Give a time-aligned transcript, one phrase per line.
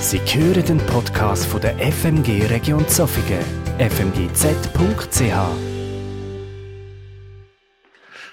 [0.00, 3.44] Sie hören den Podcast von der FMG Region Zofingen,
[3.78, 5.20] fmgz.ch.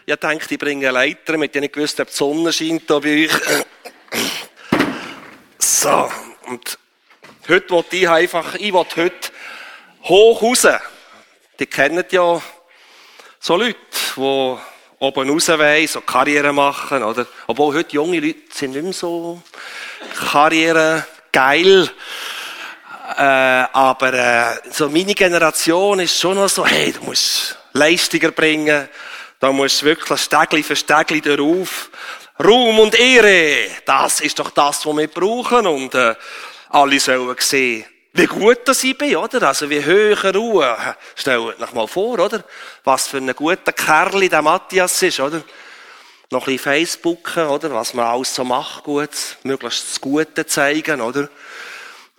[0.05, 3.31] Ich dachte, ich bringe Leiter, mit ich gewusst ob die Sonne scheint hier bei euch.
[5.59, 6.09] So,
[6.47, 6.79] und
[7.49, 9.29] heute wollte ich einfach, ich wollte heute
[10.05, 10.67] hoch raus.
[11.59, 12.41] Die kennen ja
[13.41, 13.75] so Leute,
[14.15, 14.57] die
[14.99, 17.27] oben raus wollen, so Karriere machen, oder?
[17.45, 19.41] Obwohl heute junge Leute sind nicht mehr so
[20.31, 21.89] Karriere geil.
[23.17, 28.89] Äh, aber äh, so meine Generation ist schon noch so, hey, du musst Leistungen bringen,
[29.39, 31.89] da musst wirklich Stegli für Stegli darauf.
[32.43, 35.65] Ruhm und Ehre, das ist doch das, was wir brauchen.
[35.65, 36.15] Und äh,
[36.69, 39.47] alle sollen sehen, wie gut das ich bin, oder?
[39.47, 40.75] Also wie höher Ruhe.
[41.15, 42.43] Stellt euch mal vor, oder?
[42.83, 45.43] Was für ein guter Kerl der Matthias ist, oder?
[46.29, 47.73] Noch ein bisschen Facebooken, oder?
[47.73, 49.09] Was man alles so macht, gut.
[49.43, 51.29] Möglichst das Gute zeigen, oder?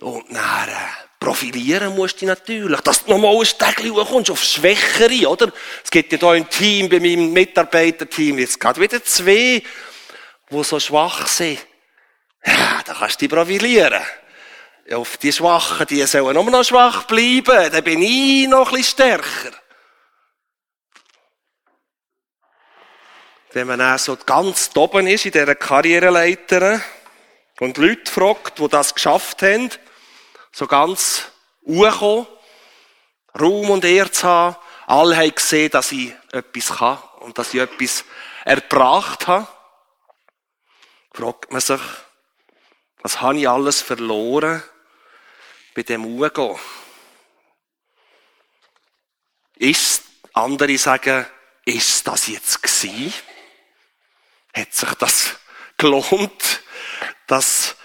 [0.00, 0.72] Und dann, äh,
[1.20, 2.80] profilieren musst du natürlich.
[2.80, 5.52] Dass du nochmal ein Stegli kommst auf Schwächere, oder?
[5.84, 9.62] Es gibt ja hier im Team, bei meinem Mitarbeiterteam, jetzt gerade wieder zwei,
[10.50, 11.58] die so schwach sind.
[12.46, 14.00] Ja, da kannst du dich profilieren.
[14.90, 17.70] Auf die Schwachen, die sollen nur noch schwach bleiben.
[17.70, 19.52] Dann bin ich noch ein bisschen stärker.
[23.52, 26.82] Wenn man auch so ganz oben ist in dieser Karriereleiter
[27.60, 29.70] und Leute fragt, die das geschafft haben,
[30.52, 31.24] so ganz
[31.66, 32.26] hochkommen,
[33.40, 37.60] Ruhm und Ehre zu haben, alle haben gesehen, dass ich etwas kann und dass ich
[37.60, 38.04] etwas
[38.44, 39.48] erbracht habe,
[41.12, 41.80] fragt man sich,
[43.00, 44.62] was habe ich alles verloren
[45.74, 46.58] bei dem Umgehen?
[49.56, 50.04] Ist,
[50.34, 51.26] andere sagen,
[51.64, 53.12] ist das jetzt gewesen?
[54.58, 55.36] Hat sich das
[55.76, 56.62] gelohnt,
[57.28, 57.76] das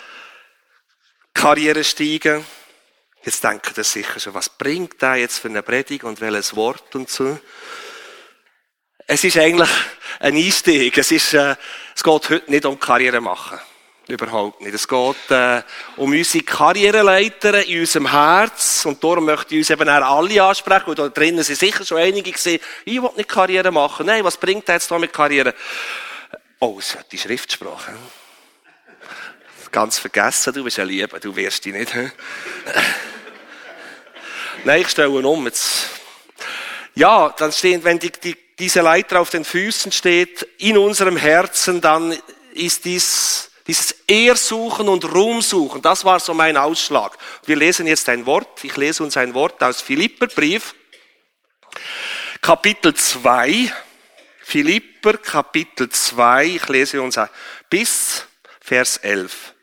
[1.32, 2.44] Karriere steigen?
[3.24, 6.96] Jetzt denken ihr sicher schon, was bringt der jetzt für eine Predigt und welches Wort
[6.96, 7.40] und so.
[9.06, 9.70] Es ist eigentlich
[10.20, 10.98] ein Einstieg.
[10.98, 11.56] Es ist, äh,
[11.96, 13.60] es geht heute nicht um Karriere machen.
[14.08, 14.74] Überhaupt nicht.
[14.74, 15.62] Es geht äh,
[15.98, 18.84] um unsere Karriereleiter in unserem Herz.
[18.88, 22.00] Und darum möchte ich uns eben auch alle ansprechen, weil da drinnen sind sicher schon
[22.00, 24.08] einige gesehen, ich will nicht Karriere machen.
[24.08, 25.54] Nein, was bringt der jetzt da mit Karriere?
[26.66, 27.94] Oh, es hat die Schriftsprache.
[29.70, 31.94] Ganz vergessen, du bist ja lieb, du wirst dich nicht.
[34.64, 35.46] Nein, ich stelle um.
[35.46, 35.90] Jetzt.
[36.96, 41.82] Ja, dann stehen, wenn die, die, diese Leiter auf den Füßen steht, in unserem Herzen,
[41.82, 42.18] dann
[42.54, 47.18] ist dies, dieses Ehrsuchen und Ruhmsuchen, das war so mein Ausschlag.
[47.46, 50.76] Wir lesen jetzt ein Wort, ich lese uns ein Wort aus Philipperbrief,
[52.42, 53.70] Kapitel 2,
[54.46, 57.18] Philipper, Kapitel 2, ich lese uns
[57.70, 58.26] bis
[58.60, 59.54] Vers 11.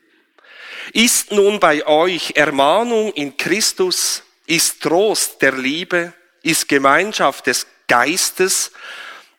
[0.93, 8.71] Ist nun bei euch Ermahnung in Christus, ist Trost der Liebe, ist Gemeinschaft des Geistes,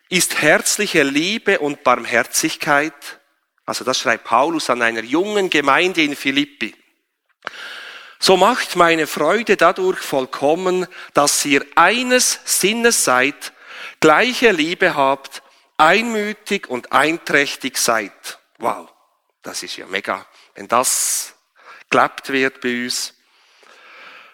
[0.09, 3.19] ist herzliche Liebe und Barmherzigkeit.
[3.65, 6.73] Also das schreibt Paulus an einer jungen Gemeinde in Philippi.
[8.17, 13.51] So macht meine Freude dadurch vollkommen, dass ihr eines Sinnes seid,
[14.03, 15.41] gleiche Liebe habt,
[15.77, 18.37] einmütig und einträchtig seid.
[18.57, 18.89] Wow,
[19.41, 20.25] das ist ja mega,
[20.55, 21.33] wenn das
[21.89, 23.13] gelebt wird bei uns.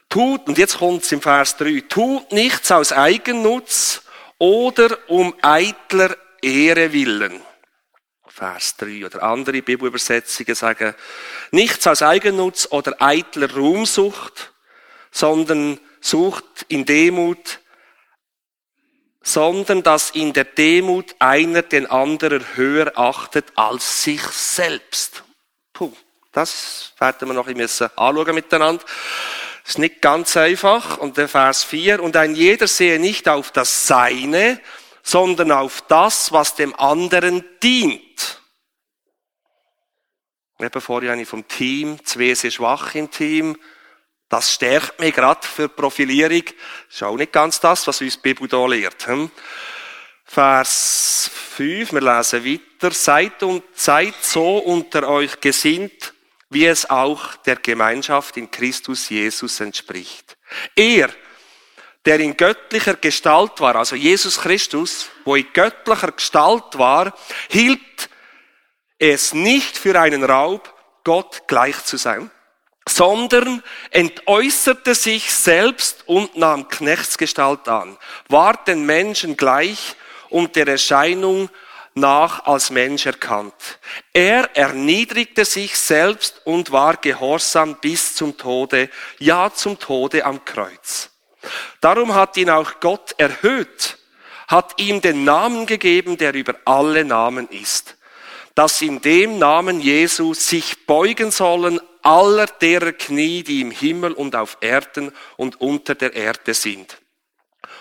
[0.10, 4.02] Tut, und jetzt kommt's im Vers 3, tut nichts aus Eigennutz
[4.40, 7.40] oder um eitler Ehre willen.
[8.28, 10.96] Vers 3 oder andere Bibelübersetzungen sagen,
[11.52, 14.52] nichts aus Eigennutz oder eitler Ruhmsucht,
[15.12, 17.60] sondern sucht in Demut,
[19.30, 25.24] sondern dass in der Demut einer den anderen höher achtet als sich selbst.
[25.72, 25.94] Puh,
[26.32, 28.84] das werden wir noch ein bisschen anschauen miteinander.
[29.66, 30.98] Ist nicht ganz einfach.
[30.98, 34.60] Und der Vers 4, und ein jeder sehe nicht auf das Seine,
[35.04, 38.42] sondern auf das, was dem anderen dient.
[40.60, 43.58] Eben vorhin habe ich vom Team, zwei sehr schwach im Team.
[44.30, 46.46] Das stärkt mich gerade für Profilierung.
[46.46, 49.08] Das ist auch nicht ganz das, was uns die Bibel hier lehrt.
[49.08, 49.32] Hm?
[50.24, 52.92] Vers 5, wir lesen weiter.
[52.94, 56.14] Seid und seid so unter euch gesinnt,
[56.52, 60.38] wie es auch der Gemeinschaft in Christus Jesus entspricht.
[60.76, 61.10] Er,
[62.06, 67.14] der in göttlicher Gestalt war, also Jesus Christus, wo in göttlicher Gestalt war,
[67.50, 68.10] hielt
[69.00, 70.74] es nicht für einen Raub,
[71.04, 72.30] Gott gleich zu sein,
[72.90, 77.98] sondern entäußerte sich selbst und nahm Knechtsgestalt an,
[78.28, 79.96] war den Menschen gleich
[80.30, 81.50] und der Erscheinung
[81.94, 83.80] nach als Mensch erkannt.
[84.14, 88.90] Er erniedrigte sich selbst und war gehorsam bis zum Tode,
[89.20, 91.10] ja zum Tode am Kreuz.
[91.82, 93.98] Darum hat ihn auch Gott erhöht,
[94.48, 97.98] hat ihm den Namen gegeben, der über alle Namen ist,
[98.56, 104.36] dass in dem Namen Jesu sich beugen sollen aller derer Knie, die im Himmel und
[104.36, 106.98] auf Erden und unter der Erde sind.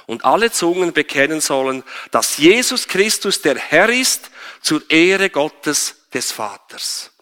[0.07, 4.31] Und alle Zungen bekennen sollen, dass Jesus Christus der Herr ist
[4.61, 7.13] zur Ehre Gottes des Vaters.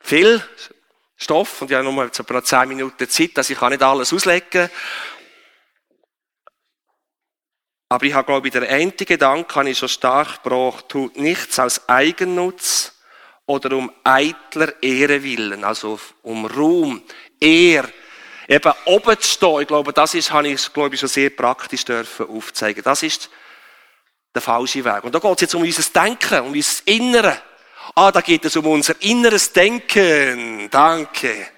[0.00, 0.42] Viel
[1.16, 4.12] Stoff und ich habe nur mal etwa zehn Minuten Zeit, dass ich kann nicht alles
[4.12, 4.68] auslegen.
[7.88, 11.58] Aber ich habe, glaube ich, der eine Gedanke habe ich schon stark gebracht, tut nichts
[11.58, 12.95] aus Eigennutz
[13.46, 17.02] oder um eitler Ehre willen, also um Ruhm,
[17.40, 17.88] Ehr,
[18.48, 21.84] eben oben zu stehen, ich glaube, das ist, habe ich, glaube ich, schon sehr praktisch
[21.84, 22.82] dürfen aufzeigen.
[22.82, 23.30] Das ist
[24.34, 25.04] der falsche Weg.
[25.04, 27.40] Und da geht es jetzt um unser Denken, um unser Innere.
[27.94, 30.68] Ah, da geht es um unser inneres Denken.
[30.70, 31.48] Danke.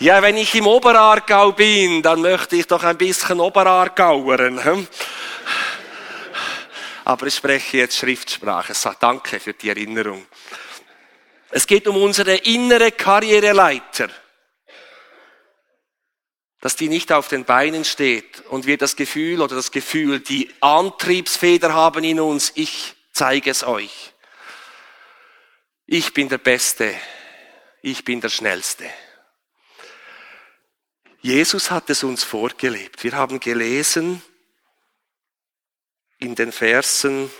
[0.00, 4.64] Ja, wenn ich im Oberaargau bin, dann möchte ich doch ein bisschen Oberaargauern.
[4.64, 4.88] Hm?
[7.04, 8.72] Aber ich spreche jetzt Schriftsprache.
[8.98, 10.26] Danke für die Erinnerung.
[11.50, 14.10] Es geht um unsere innere Karriereleiter
[16.66, 20.52] dass die nicht auf den Beinen steht und wir das Gefühl oder das Gefühl, die
[20.60, 24.12] Antriebsfeder haben in uns, ich zeige es euch.
[25.86, 26.92] Ich bin der Beste,
[27.82, 28.84] ich bin der Schnellste.
[31.20, 33.04] Jesus hat es uns vorgelebt.
[33.04, 34.20] Wir haben gelesen
[36.18, 37.30] in den Versen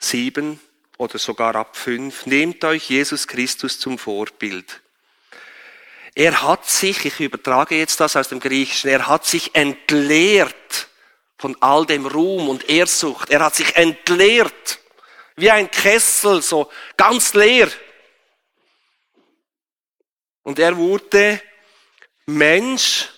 [0.00, 0.60] sieben
[0.98, 4.80] oder sogar ab fünf, nehmt euch Jesus Christus zum Vorbild.
[6.14, 10.88] Er hat sich, ich übertrage jetzt das aus dem Griechischen, er hat sich entleert
[11.38, 13.30] von all dem Ruhm und Ehrsucht.
[13.30, 14.78] Er hat sich entleert,
[15.36, 17.70] wie ein Kessel, so ganz leer.
[20.42, 21.40] Und er wurde
[22.26, 23.08] Mensch,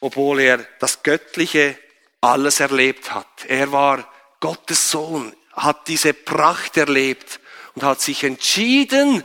[0.00, 1.78] obwohl er das Göttliche
[2.20, 3.46] alles erlebt hat.
[3.48, 4.08] Er war
[4.38, 7.40] Gottes Sohn, hat diese Pracht erlebt
[7.74, 9.24] und hat sich entschieden,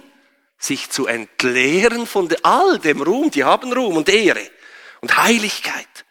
[0.58, 4.50] sich zu entleeren von all dem Ruhm, die haben Ruhm und Ehre
[5.02, 6.06] und Heiligkeit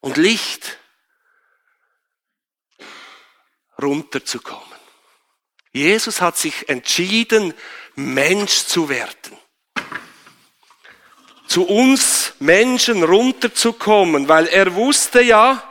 [0.00, 0.78] und Licht,
[3.80, 4.64] runterzukommen.
[5.72, 7.54] Jesus hat sich entschieden,
[7.94, 9.36] Mensch zu werden.
[11.46, 15.62] Zu uns Menschen runterzukommen, weil er wusste ja,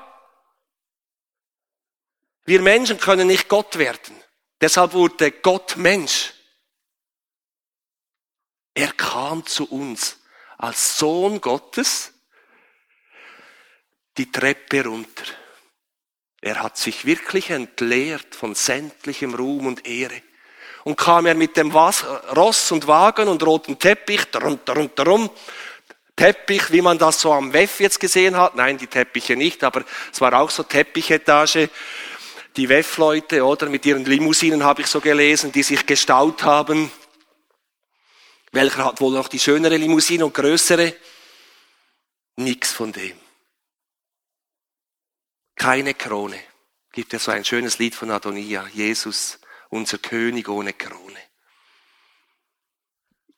[2.48, 4.16] wir Menschen können nicht Gott werden.
[4.60, 6.34] Deshalb wurde Gott Mensch.
[8.74, 10.18] Er kam zu uns
[10.58, 12.14] als Sohn Gottes
[14.18, 15.26] die Treppe runter.
[16.42, 20.22] Er hat sich wirklich entleert von sämtlichem Ruhm und Ehre.
[20.86, 25.30] Und kam er mit dem Ross und Wagen und roten Teppich, darum, darum, darum,
[26.16, 28.56] Teppich, wie man das so am WEF jetzt gesehen hat.
[28.56, 31.70] Nein, die Teppiche nicht, aber es war auch so Teppichetage.
[32.58, 36.92] Die WEF-Leute, oder, mit ihren Limousinen habe ich so gelesen, die sich gestaut haben.
[38.52, 40.96] Welcher hat wohl noch die schönere Limousine und größere?
[42.38, 43.20] Nix von dem.
[45.56, 46.40] Keine Krone.
[46.92, 48.68] Gibt ja so ein schönes Lied von Adonia.
[48.74, 49.38] Jesus,
[49.70, 51.20] unser König ohne Krone.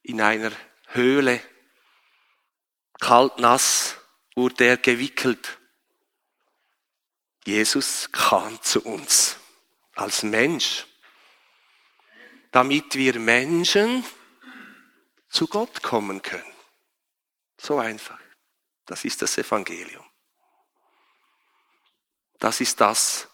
[0.03, 0.53] In einer
[0.87, 1.41] Höhle,
[3.01, 3.97] kalt nass,
[4.33, 5.58] wurde er gewickelt.
[7.49, 9.37] Jesus kam zu uns
[9.95, 10.85] als Mensch,
[12.51, 14.05] damit wir Menschen
[15.29, 16.53] zu Gott kommen können.
[17.59, 18.19] So einfach.
[18.85, 20.05] Das ist das Evangelium.
[22.37, 23.27] Das ist das,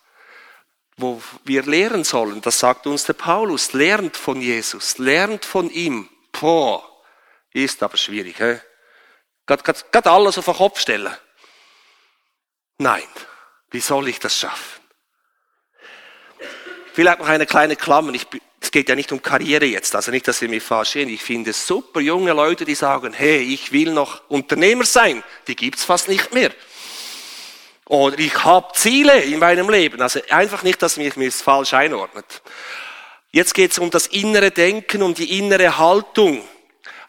[0.95, 2.39] wo wir lehren sollen.
[2.39, 3.73] Das sagt uns der Paulus.
[3.73, 6.09] Lernt von Jesus, lernt von ihm.
[6.31, 7.03] Boah,
[7.51, 8.37] ist aber schwierig.
[9.45, 11.13] Gerade alles auf den Kopf stellen.
[12.77, 13.07] Nein,
[13.75, 14.81] wie soll ich das schaffen?
[16.93, 18.13] Vielleicht noch eine kleine Klammer.
[18.13, 18.25] Ich
[18.61, 21.09] es geht ja nicht um Karriere jetzt, also nicht, dass Sie mich verstehen.
[21.09, 25.23] Ich finde super junge Leute, die sagen, hey, ich will noch Unternehmer sein.
[25.47, 26.51] Die gibt's fast nicht mehr.
[27.85, 30.01] Oder ich habe Ziele in meinem Leben.
[30.01, 32.41] Also einfach nicht, dass mich mir falsch einordnet.
[33.31, 36.41] Jetzt geht es um das innere Denken, um die innere Haltung.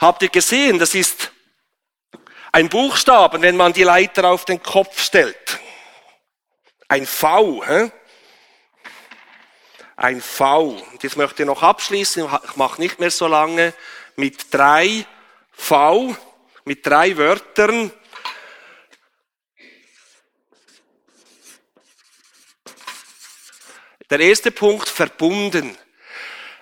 [0.00, 1.30] Habt ihr gesehen, das ist
[2.50, 5.60] ein Buchstaben, wenn man die Leiter auf den Kopf stellt.
[6.88, 7.64] Ein V.
[7.66, 7.90] Hä?
[9.96, 10.82] ein V.
[10.92, 13.72] Und jetzt möchte ich noch abschließen, ich mache nicht mehr so lange,
[14.14, 15.06] mit drei
[15.50, 16.14] V,
[16.64, 17.90] mit drei Wörtern.
[24.08, 25.76] Der erste Punkt, verbunden.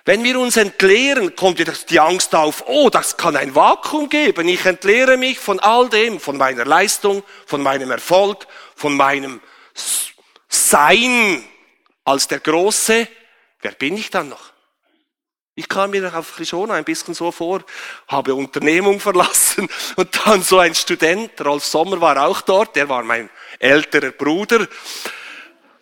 [0.05, 4.47] Wenn wir uns entleeren, kommt wieder die Angst auf, oh, das kann ein Vakuum geben.
[4.47, 9.41] Ich entleere mich von all dem, von meiner Leistung, von meinem Erfolg, von meinem
[10.47, 11.43] Sein
[12.03, 13.07] als der Große.
[13.61, 14.53] Wer bin ich dann noch?
[15.57, 17.63] Ich kam mir auf Krishona ein bisschen so vor,
[18.09, 23.03] habe Unternehmung verlassen und dann so ein Student, Rolf Sommer war auch dort, der war
[23.03, 24.67] mein älterer Bruder,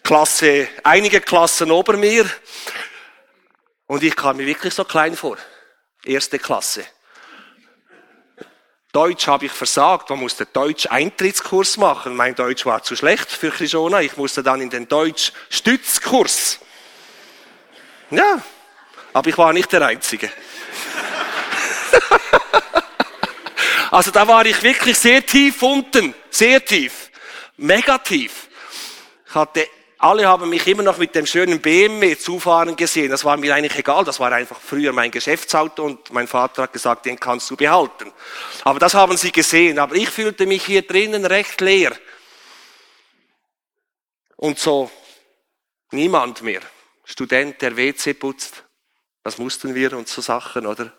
[0.03, 2.29] Klasse, einige Klassen ober mir.
[3.87, 5.37] Und ich kam mir wirklich so klein vor.
[6.03, 6.85] Erste Klasse.
[8.93, 10.11] Deutsch habe ich versagt.
[10.11, 12.15] Man musste Deutsch-Eintrittskurs machen.
[12.15, 14.01] Mein Deutsch war zu schlecht für Krishona.
[14.01, 16.59] Ich musste dann in den Deutsch-Stützkurs.
[18.11, 18.39] Ja,
[19.11, 20.29] aber ich war nicht der Einzige.
[23.91, 26.13] also da war ich wirklich sehr tief unten.
[26.29, 27.09] Sehr tief.
[27.57, 28.47] Mega tief.
[29.27, 29.67] Ich hatte
[30.03, 33.09] alle haben mich immer noch mit dem schönen BMW zufahren gesehen.
[33.09, 34.03] Das war mir eigentlich egal.
[34.03, 38.11] Das war einfach früher mein Geschäftsauto und mein Vater hat gesagt, den kannst du behalten.
[38.65, 39.79] Aber das haben sie gesehen.
[39.79, 41.93] Aber ich fühlte mich hier drinnen recht leer.
[44.35, 44.91] Und so
[45.91, 46.59] niemand mehr.
[47.05, 48.65] Student, der WC putzt.
[49.23, 50.91] Das mussten wir und so Sachen, oder?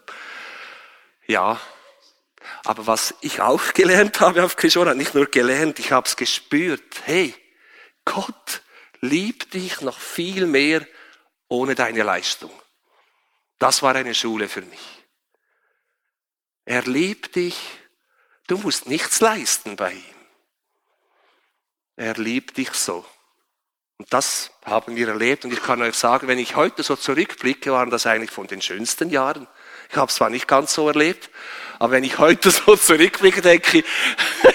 [1.27, 1.61] Ja.
[2.65, 7.03] Aber was ich auch gelernt habe auf Kishona, nicht nur gelernt, ich habe es gespürt.
[7.05, 7.35] Hey,
[8.07, 8.63] Gott
[9.05, 10.87] liebt dich noch viel mehr
[11.49, 12.51] ohne deine Leistung.
[13.59, 14.81] Das war eine Schule für mich.
[16.65, 17.57] Er liebt dich.
[18.47, 20.15] Du musst nichts leisten bei ihm.
[21.97, 23.05] Er liebt dich so.
[23.99, 25.45] Und das haben wir erlebt.
[25.45, 28.61] Und ich kann euch sagen, wenn ich heute so zurückblicke, waren das eigentlich von den
[28.61, 29.47] schönsten Jahren.
[29.91, 31.31] Ich habe es zwar nicht ganz so erlebt,
[31.79, 33.85] aber wenn ich heute so zurückblicke, denke ich,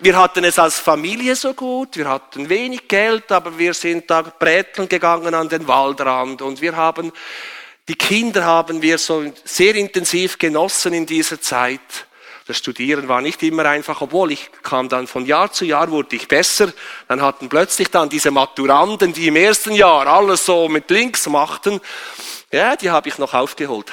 [0.00, 4.22] wir hatten es als Familie so gut, wir hatten wenig Geld, aber wir sind da
[4.22, 7.12] bräteln gegangen an den Waldrand und wir haben,
[7.86, 11.80] die Kinder haben wir so sehr intensiv genossen in dieser Zeit.
[12.46, 16.16] Das Studieren war nicht immer einfach, obwohl ich kam dann von Jahr zu Jahr, wurde
[16.16, 16.72] ich besser.
[17.06, 21.80] Dann hatten plötzlich dann diese Maturanden, die im ersten Jahr alles so mit links machten,
[22.50, 23.92] ja, die habe ich noch aufgeholt.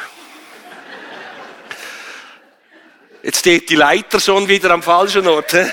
[3.21, 5.51] Jetzt steht die Leiter schon wieder am falschen Ort.
[5.51, 5.65] He?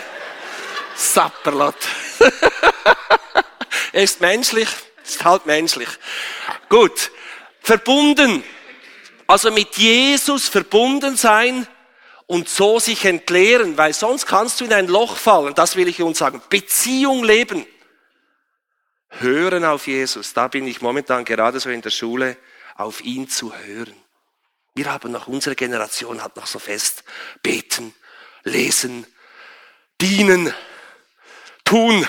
[0.94, 1.76] Sapperlot.
[3.92, 4.68] er ist menschlich,
[5.04, 5.88] ist halt menschlich.
[6.68, 7.10] Gut.
[7.60, 8.44] Verbunden.
[9.26, 11.66] Also mit Jesus verbunden sein
[12.26, 15.54] und so sich entleeren, weil sonst kannst du in ein Loch fallen.
[15.54, 16.42] Das will ich uns sagen.
[16.50, 17.66] Beziehung leben.
[19.08, 20.32] Hören auf Jesus.
[20.32, 22.36] Da bin ich momentan gerade so in der Schule,
[22.76, 23.94] auf ihn zu hören.
[24.74, 27.04] Wir haben noch, unsere Generation hat noch so fest
[27.42, 27.94] beten,
[28.42, 29.06] lesen,
[30.00, 30.52] dienen,
[31.64, 32.06] tun.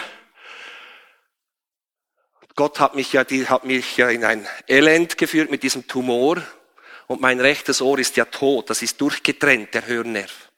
[2.55, 6.41] Gott hat mich ja, die, hat mich ja in ein Elend geführt mit diesem Tumor.
[7.07, 8.69] Und mein rechtes Ohr ist ja tot.
[8.69, 10.51] Das ist durchgetrennt, der Hörnerv.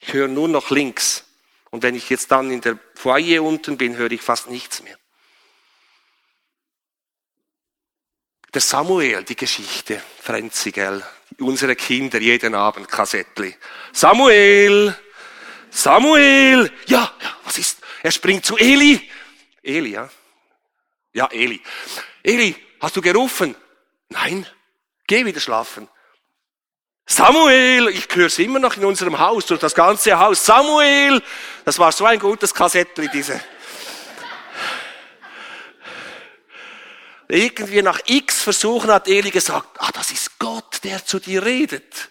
[0.00, 1.24] Ich höre nur noch links.
[1.70, 4.96] Und wenn ich jetzt dann in der Foyer unten bin, höre ich fast nichts mehr.
[8.54, 11.04] Der Samuel, die Geschichte, Frenzi, gell?
[11.38, 13.54] Unsere Kinder jeden Abend Kassettli.
[13.92, 14.96] Samuel!
[15.70, 16.72] Samuel!
[16.86, 17.82] Ja, ja, was ist?
[18.06, 19.10] Er springt zu Eli.
[19.64, 20.08] Eli, ja?
[21.12, 21.60] Ja, Eli.
[22.22, 23.56] Eli, hast du gerufen?
[24.10, 24.46] Nein.
[25.08, 25.88] Geh wieder schlafen.
[27.04, 30.46] Samuel, ich höre es immer noch in unserem Haus, durch das ganze Haus.
[30.46, 31.20] Samuel,
[31.64, 33.40] das war so ein gutes Kassettli, diese.
[37.26, 42.10] Irgendwie nach x Versuchen hat Eli gesagt, ah, das ist Gott, der zu dir redet.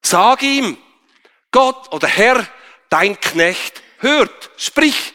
[0.00, 0.78] Sag ihm,
[1.50, 2.46] Gott oder Herr,
[2.88, 5.14] dein Knecht hört, sprich.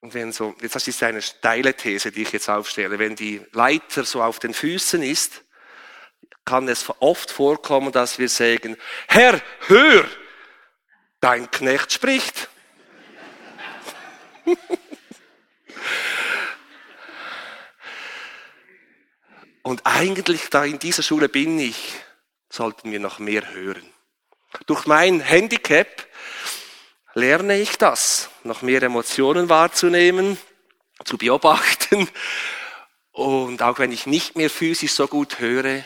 [0.00, 3.42] Und wenn so, jetzt das ist eine steile These, die ich jetzt aufstelle, wenn die
[3.52, 5.44] Leiter so auf den Füßen ist,
[6.44, 10.08] kann es oft vorkommen, dass wir sagen, Herr, hör,
[11.20, 12.48] dein Knecht spricht.
[19.62, 21.92] Und eigentlich, da in dieser Schule bin ich,
[22.48, 23.86] sollten wir noch mehr hören.
[24.66, 26.06] Durch mein Handicap
[27.14, 30.38] lerne ich das, noch mehr Emotionen wahrzunehmen,
[31.04, 32.08] zu beobachten.
[33.12, 35.84] Und auch wenn ich nicht mehr physisch so gut höre,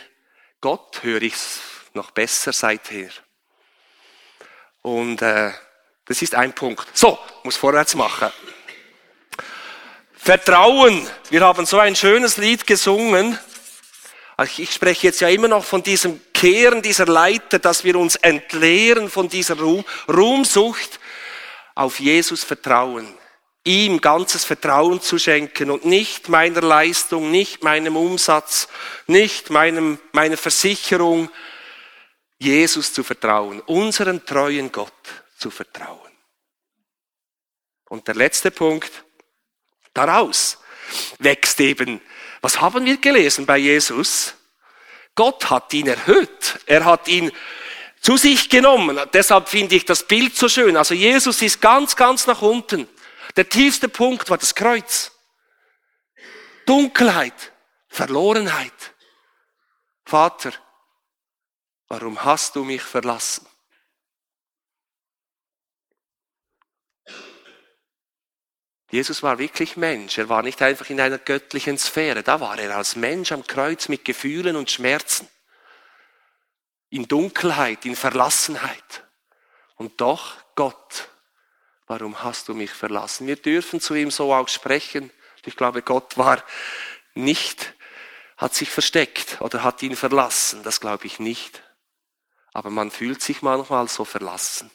[0.61, 1.35] Gott höre ich
[1.95, 3.11] noch besser seither.
[4.83, 5.53] Und äh,
[6.05, 6.87] das ist ein Punkt.
[6.93, 8.31] So, muss vorwärts machen.
[10.13, 11.09] Vertrauen.
[11.31, 13.39] Wir haben so ein schönes Lied gesungen.
[14.57, 19.09] Ich spreche jetzt ja immer noch von diesem Kehren dieser Leiter, dass wir uns entleeren
[19.09, 20.99] von dieser Ruhm, Ruhmsucht,
[21.77, 23.07] auf Jesus vertrauen.
[23.65, 28.67] ihm ganzes Vertrauen zu schenken und nicht meiner Leistung, nicht meinem Umsatz,
[29.07, 31.31] nicht meinem, meiner Versicherung,
[32.41, 34.93] Jesus zu vertrauen, unseren treuen Gott
[35.39, 36.11] zu vertrauen.
[37.89, 38.91] Und der letzte Punkt,
[39.95, 40.59] daraus
[41.21, 42.01] wächst eben,
[42.41, 44.35] was haben wir gelesen bei Jesus?
[45.15, 46.61] Gott hat ihn erhöht.
[46.67, 47.31] Er hat ihn
[48.01, 48.99] zu sich genommen.
[49.13, 50.77] Deshalb finde ich das Bild so schön.
[50.77, 52.89] Also Jesus ist ganz, ganz nach unten.
[53.37, 55.13] Der tiefste Punkt war das Kreuz.
[56.67, 57.53] Dunkelheit,
[57.89, 58.73] Verlorenheit.
[60.05, 60.53] Vater,
[61.89, 63.47] warum hast du mich verlassen?
[68.93, 70.19] Jesus war wirklich Mensch.
[70.19, 72.23] Er war nicht einfach in einer göttlichen Sphäre.
[72.23, 75.27] Da war er als Mensch am Kreuz mit Gefühlen und Schmerzen.
[76.91, 79.05] In Dunkelheit, in Verlassenheit.
[79.77, 81.09] Und doch, Gott,
[81.87, 83.27] warum hast du mich verlassen?
[83.27, 85.11] Wir dürfen zu ihm so auch sprechen.
[85.47, 86.45] Ich glaube, Gott war
[87.15, 87.73] nicht,
[88.37, 90.63] hat sich versteckt oder hat ihn verlassen.
[90.65, 91.63] Das glaube ich nicht.
[92.53, 94.71] Aber man fühlt sich manchmal so verlassen.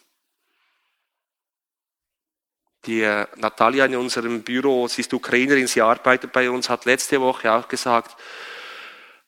[2.87, 7.19] Die äh, Natalia in unserem Büro, sie ist Ukrainerin, sie arbeitet bei uns, hat letzte
[7.19, 8.15] Woche auch gesagt,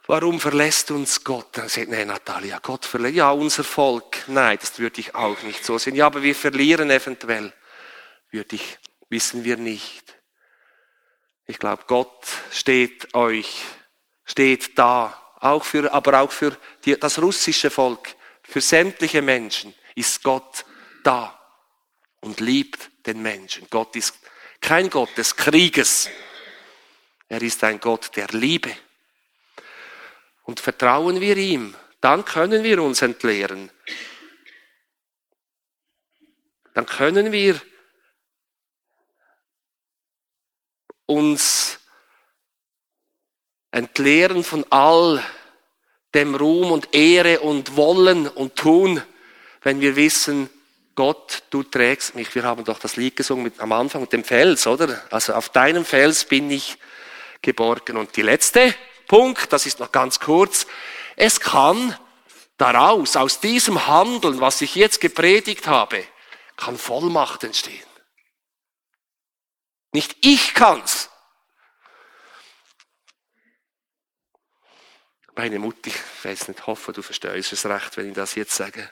[0.07, 1.49] warum verlässt uns Gott?
[1.51, 4.23] Dann sagt, nee, Natalia, Gott verlässt, ja, unser Volk.
[4.27, 5.95] Nein, das würde ich auch nicht so sehen.
[5.95, 7.53] Ja, aber wir verlieren eventuell.
[8.31, 8.77] Würde ich,
[9.09, 10.15] wissen wir nicht.
[11.45, 13.63] Ich glaube, Gott steht euch,
[14.23, 20.23] steht da, auch für, aber auch für die, das russische Volk, für sämtliche Menschen ist
[20.23, 20.63] Gott
[21.03, 21.37] da
[22.21, 23.67] und liebt den Menschen.
[23.69, 24.13] Gott ist
[24.61, 26.09] kein Gott des Krieges.
[27.27, 28.75] Er ist ein Gott der Liebe.
[30.43, 33.71] Und vertrauen wir ihm, dann können wir uns entleeren.
[36.73, 37.59] Dann können wir
[41.05, 41.79] uns
[43.71, 45.23] entleeren von all
[46.13, 49.01] dem Ruhm und Ehre und Wollen und Tun,
[49.61, 50.49] wenn wir wissen,
[50.99, 52.35] Gott, du trägst mich.
[52.35, 55.01] Wir haben doch das Lied gesungen mit, am Anfang mit dem Fels, oder?
[55.11, 56.77] Also auf deinem Fels bin ich
[57.41, 57.95] geborgen.
[57.95, 58.75] Und die letzte
[59.07, 60.67] Punkt, das ist noch ganz kurz.
[61.15, 61.97] Es kann
[62.57, 66.03] daraus, aus diesem Handeln, was ich jetzt gepredigt habe,
[66.57, 67.87] kann Vollmacht entstehen.
[69.93, 71.09] Nicht ich kann's.
[75.33, 78.91] Meine Mutter, ich weiß nicht, hoffe, du verstehst es recht, wenn ich das jetzt sage.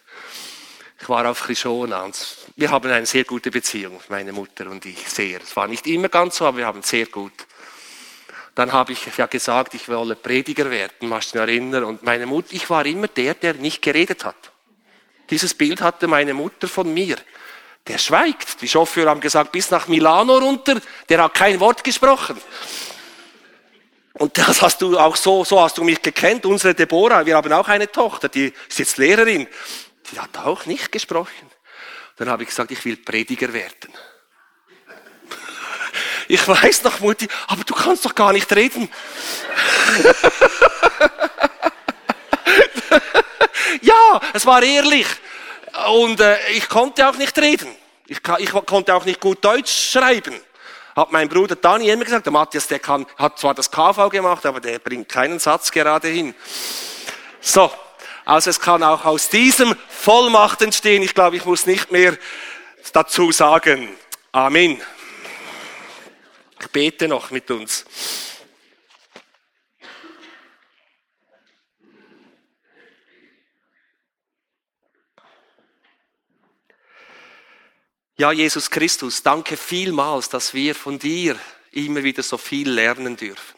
[0.99, 5.07] Ich war auf Krishona und wir haben eine sehr gute Beziehung, meine Mutter und ich,
[5.07, 5.41] sehr.
[5.41, 7.33] Es war nicht immer ganz so, aber wir haben sehr gut.
[8.55, 11.83] Dann habe ich ja gesagt, ich wolle Prediger werden, machst du erinnern?
[11.83, 14.51] Und meine Mutter, ich war immer der, der nicht geredet hat.
[15.29, 17.17] Dieses Bild hatte meine Mutter von mir.
[17.85, 18.61] Der schweigt.
[18.61, 22.41] Die Chauffeure haben gesagt, bis nach Milano runter, der hat kein Wort gesprochen.
[24.13, 26.45] Und das hast du auch so, so hast du mich gekannt.
[26.45, 29.47] Unsere Deborah, wir haben auch eine Tochter, die ist jetzt Lehrerin.
[30.11, 31.51] Die hat auch nicht gesprochen.
[32.17, 33.93] Dann habe ich gesagt, ich will Prediger werden.
[36.29, 38.89] Ich weiß noch, Mutti, aber du kannst doch gar nicht reden.
[43.81, 45.07] ja, es war ehrlich.
[45.95, 47.73] Und äh, ich konnte auch nicht reden.
[48.07, 50.35] Ich, ich, konnte auch nicht gut Deutsch schreiben.
[50.97, 54.45] Hat mein Bruder Dani immer gesagt, der Matthias, der kann, hat zwar das KV gemacht,
[54.45, 56.33] aber der bringt keinen Satz gerade hin.
[57.39, 57.71] So,
[58.27, 61.01] also es kann auch aus diesem Vollmacht entstehen.
[61.01, 62.17] Ich glaube, ich muss nicht mehr
[62.91, 63.87] dazu sagen.
[64.33, 64.81] Amen.
[66.59, 67.85] Ich bete noch mit uns.
[78.17, 81.39] Ja, Jesus Christus, danke vielmals, dass wir von dir
[81.71, 83.56] immer wieder so viel lernen dürfen.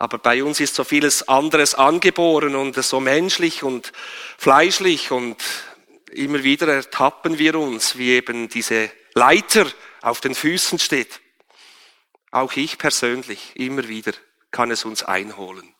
[0.00, 3.92] Aber bei uns ist so vieles anderes angeboren und so menschlich und
[4.38, 5.36] fleischlich und
[6.10, 9.66] immer wieder ertappen wir uns, wie eben diese Leiter
[10.00, 11.20] auf den Füßen steht.
[12.30, 14.12] Auch ich persönlich, immer wieder
[14.50, 15.74] kann es uns einholen.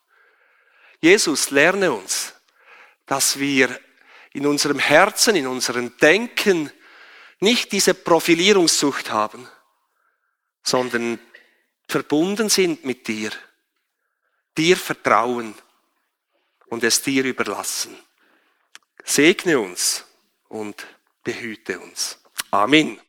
[1.01, 2.35] Jesus, lerne uns,
[3.07, 3.81] dass wir
[4.35, 6.71] in unserem Herzen, in unserem Denken
[7.39, 9.49] nicht diese Profilierungssucht haben,
[10.63, 11.19] sondern
[11.89, 13.31] verbunden sind mit dir
[14.61, 15.55] dir vertrauen
[16.67, 17.99] und es dir überlassen.
[19.05, 20.05] Segne uns
[20.49, 20.87] und
[21.25, 22.19] behüte uns.
[22.51, 23.01] Amen.